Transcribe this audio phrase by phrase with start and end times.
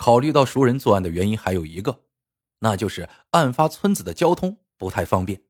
[0.00, 2.04] 考虑到熟人作案的原因还有一个，
[2.60, 5.42] 那就是案发村子的交通不太方便。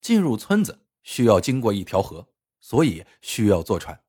[0.00, 2.28] 进入村子需要经过一条河，
[2.60, 4.04] 所以需要坐船。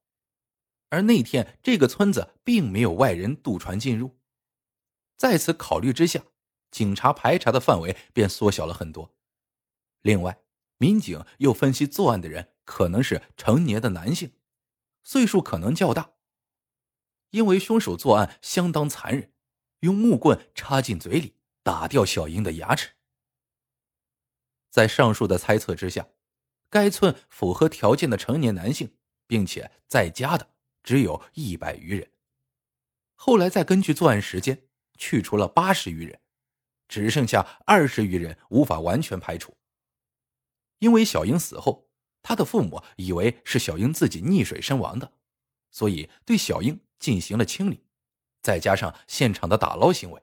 [0.88, 4.16] 而那天这个村子并没有外人渡船进入，
[5.16, 6.22] 在此考虑之下，
[6.70, 9.16] 警察排查的范围便缩小了很多。
[10.02, 10.38] 另外，
[10.78, 14.30] 民警又分析作案的人可能是成年的男性，
[15.02, 16.13] 岁数可能较大。
[17.34, 19.32] 因为凶手作案相当残忍，
[19.80, 22.90] 用木棍插进嘴里打掉小英的牙齿。
[24.70, 26.06] 在上述的猜测之下，
[26.70, 28.94] 该村符合条件的成年男性，
[29.26, 30.48] 并且在家的
[30.84, 32.08] 只有一百余人。
[33.16, 36.20] 后来再根据作案时间去除了八十余人，
[36.86, 39.56] 只剩下二十余人无法完全排除。
[40.78, 41.90] 因为小英死后，
[42.22, 45.14] 他的父母以为是小英自己溺水身亡的，
[45.72, 46.78] 所以对小英。
[47.04, 47.84] 进行了清理，
[48.40, 50.22] 再加上现场的打捞行为，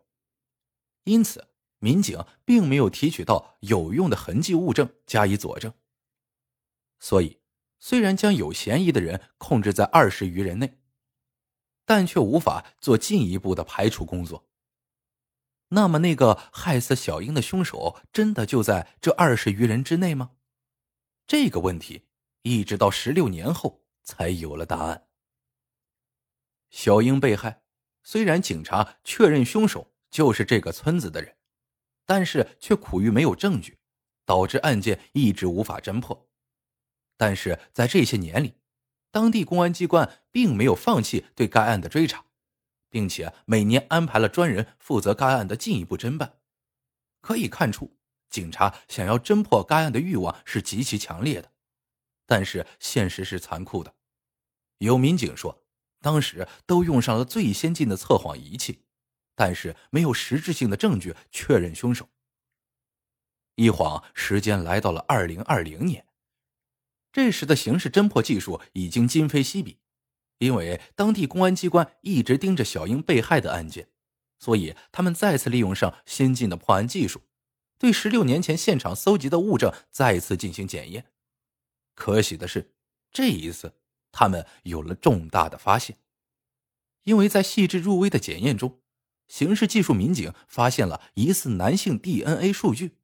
[1.04, 5.72] 因此民警并没有提取到有用的痕迹物证加以佐证。
[7.00, 7.40] 所以，
[7.78, 10.80] 虽然将有嫌疑的人控制在二十余人内，
[11.86, 14.48] 但却无法做进一步的排除工作。
[15.68, 20.32] 那么，那个害死小英的凶手真的就在这二十余人之内吗？
[21.28, 22.08] 这个问题
[22.42, 25.11] 一直到十六年后才有了答案。
[26.72, 27.62] 小英被害，
[28.02, 31.36] 虽然警察确认凶手就是这个村子的人，
[32.06, 33.78] 但是却苦于没有证据，
[34.26, 36.28] 导致案件一直无法侦破。
[37.18, 38.56] 但是在这些年里，
[39.12, 42.26] 当地公安机关并没有放弃对该案的追查，
[42.90, 46.40] 并且每年安排了专人负责该案的进一步侦办。
[47.20, 47.98] 可以看出，
[48.30, 51.52] 警察想要侦破该案的欲望是极其强烈的。
[52.26, 53.94] 但是现实是残酷的，
[54.78, 55.61] 有民警说。
[56.02, 58.82] 当时都用上了最先进的测谎仪器，
[59.36, 62.10] 但是没有实质性的证据确认凶手。
[63.56, 66.08] 一晃时间来到了二零二零年，
[67.12, 69.78] 这时的刑事侦破技术已经今非昔比，
[70.40, 73.90] 因为当地公安机关一直盯着小英被害的案件，
[74.40, 77.22] 所以他们再次利用上先进的破案技术，
[77.78, 81.12] 对十六年前现场搜集的物证再次进行检验。
[81.94, 82.74] 可喜的是，
[83.12, 83.81] 这一次。
[84.12, 85.98] 他们有了重大的发现，
[87.04, 88.82] 因为在细致入微的检验中，
[89.28, 92.98] 刑事技术民警发现了疑似男性 DNA 数据。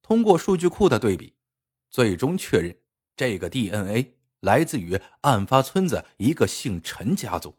[0.00, 1.36] 通过数据库的对比，
[1.90, 2.76] 最终确认
[3.14, 7.58] 这个 DNA 来自于案发村子一个姓陈家族。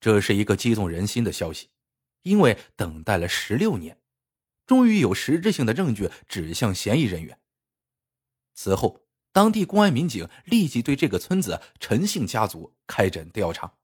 [0.00, 1.70] 这是一个激动人心的消息，
[2.22, 4.00] 因为等待了十六年，
[4.66, 7.40] 终于有实质性的证据指向嫌疑人员。
[8.54, 9.00] 此后。
[9.32, 13.78] 当地公安民警立即对这个村子陈姓家族开展调查，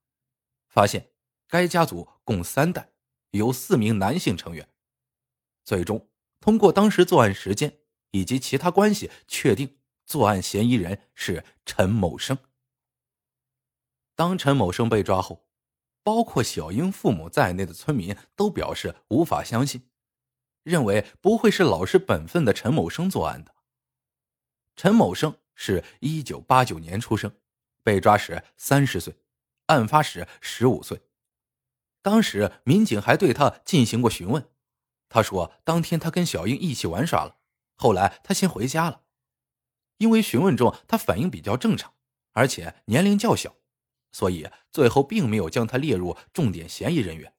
[0.68, 1.10] 发现
[1.48, 2.92] 该家族共三代，
[3.30, 4.68] 有四名男性成员。
[5.64, 6.08] 最终
[6.38, 7.78] 通过当时作案时间
[8.10, 12.36] 以及其他关系，确定作案嫌疑人是陈某生。
[14.14, 15.48] 当陈某生被抓后，
[16.02, 19.88] 包括小英父母在内的村民都表示无法相信，
[20.62, 23.54] 认为不会是老实本分的陈某生作案的。
[24.78, 27.34] 陈某生是一九八九年出生，
[27.82, 29.16] 被抓时三十岁，
[29.66, 31.02] 案发时十五岁。
[32.00, 34.48] 当时民警还对他进行过询问，
[35.08, 37.38] 他说当天他跟小英一起玩耍了，
[37.74, 39.02] 后来他先回家了。
[39.96, 41.92] 因为询问中他反应比较正常，
[42.30, 43.56] 而且年龄较小，
[44.12, 47.34] 所以最后并没有将他列入重点嫌疑人员。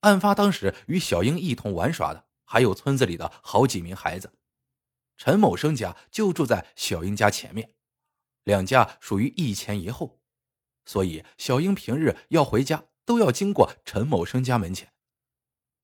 [0.00, 4.30] 案发当时与小英一同玩耍的还有村子里的好几名孩子。
[5.16, 7.74] 陈某生家就住在小英家前面，
[8.42, 10.20] 两家属于一前一后，
[10.84, 14.92] 所以小英平日要回家都要经过陈某生家门前。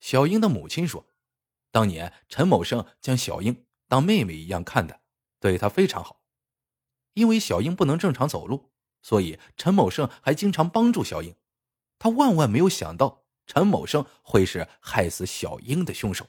[0.00, 1.06] 小英的母亲说，
[1.70, 5.00] 当年陈某生将小英当妹妹一样看待，
[5.38, 6.20] 对她非常好。
[7.14, 11.36] 因为小英不能正常走路，所以陈某生还经常帮助小英。
[11.98, 16.26] 他万万没有想到陈某生会是害死小英的凶手。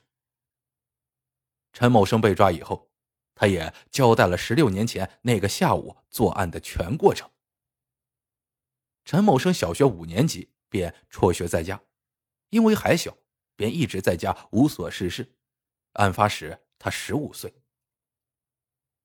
[1.73, 2.90] 陈某生被抓以后。
[3.41, 7.27] 他也交代了十六年前那个下午作案的全过程。
[9.03, 11.81] 陈某生小学五年级便辍学在家，
[12.51, 13.17] 因为还小，
[13.55, 15.33] 便一直在家无所事事。
[15.93, 17.55] 案发时他十五岁。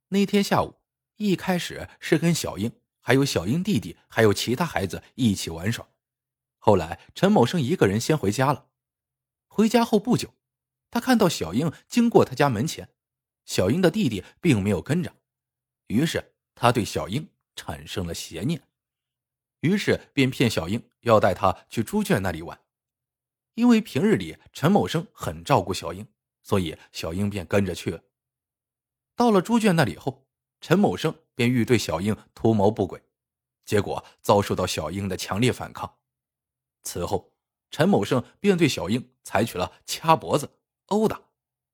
[0.08, 0.74] 那天下午，
[1.16, 5.88] 一开始是跟小英、还有小英弟弟、还有其他孩子一起玩耍。
[6.58, 8.66] 后来，陈某生一个人先回家了。
[9.46, 10.34] 回家后不久，
[10.90, 12.90] 他看到小英经过他家门前。
[13.46, 15.14] 小英的弟弟并没有跟着，
[15.86, 18.60] 于是他对小英产生了邪念，
[19.60, 22.60] 于是便骗小英要带他去猪圈那里玩。
[23.54, 26.06] 因为平日里陈某生很照顾小英，
[26.42, 28.02] 所以小英便跟着去了。
[29.14, 30.28] 到了猪圈那里后，
[30.60, 33.02] 陈某生便欲对小英图谋不轨，
[33.64, 35.98] 结果遭受到小英的强烈反抗。
[36.82, 37.32] 此后，
[37.70, 41.22] 陈某生便对小英采取了掐脖子、殴打、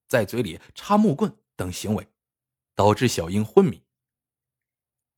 [0.06, 2.08] 在嘴里插木棍等行为，
[2.74, 3.82] 导致小英昏迷。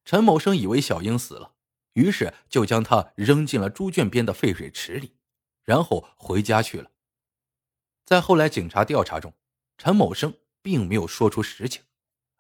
[0.05, 1.55] 陈某生以为小英死了，
[1.95, 5.17] 于是就将她扔进了猪圈边的废水池里。
[5.63, 6.91] 然后回家去了。
[8.05, 9.33] 在后来警察调查中，
[9.79, 11.83] 陈某生并没有说出实情，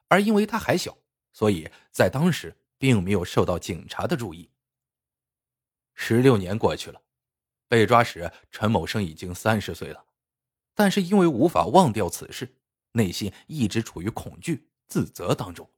[0.08, 0.98] 而因为他还小，
[1.32, 4.50] 所以在当时并没有受到警察的注意。
[5.94, 7.00] 十六年过去了，
[7.66, 10.04] 被抓时陈某生已经三十岁了，
[10.74, 12.54] 但是因为无法忘掉此事，
[12.94, 15.70] 内心一直处于恐惧、自责当中。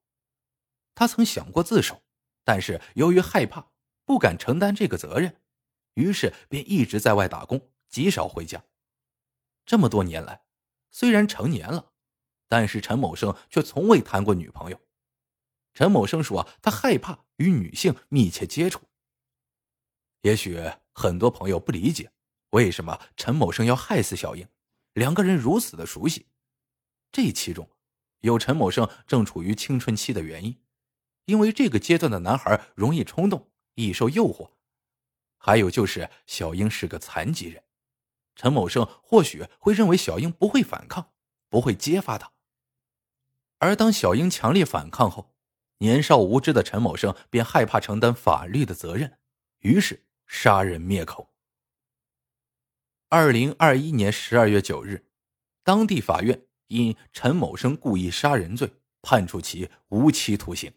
[0.95, 2.03] 他曾想过自首，
[2.45, 3.73] 但是由于害怕，
[4.05, 5.43] 不敢承担这个责任。
[5.95, 8.63] 于是便一直在外打工，极少回家。
[9.65, 10.45] 这么多年来，
[10.91, 11.93] 虽然成年了，
[12.49, 14.81] 但是陈某生却从未谈过女朋友。
[15.73, 18.83] 陈某生说，他害怕与女性密切接触。
[20.21, 20.59] 也许
[20.93, 22.11] 很多朋友不理解，
[22.51, 24.47] 为什么陈某生要害死小英？
[24.95, 26.27] 两个人如此的熟悉，
[27.17, 27.67] 这其中
[28.21, 30.61] 有陈某生正处于青春期的原因，
[31.25, 34.51] 因为这个阶段的男孩容易冲动，易受诱惑。
[35.39, 37.65] 还有就是小英是个残疾人，
[38.35, 41.15] 陈某生或许会认为小英不会反抗，
[41.49, 42.31] 不会揭发他。
[43.61, 45.35] 而当小英强烈反抗后，
[45.79, 49.19] 年少无知的陈某生便害怕承担法律的责任，
[49.61, 51.33] 于是杀人灭口。
[53.09, 55.09] 二零二一年十二月九日，
[55.65, 60.73] 当地法院因陈某生故意杀人罪判处其无期徒刑。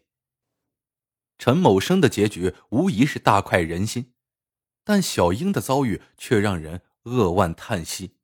[1.38, 4.12] 陈某生的结局无疑是大快人心。
[4.84, 8.16] 但小英的遭遇却让人扼腕叹息。